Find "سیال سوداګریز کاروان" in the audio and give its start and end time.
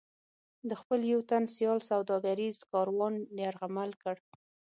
1.55-3.13